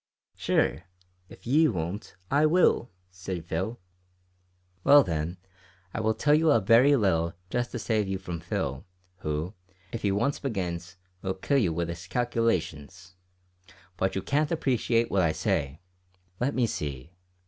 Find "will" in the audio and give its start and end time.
2.47-2.89, 5.99-6.15, 11.21-11.35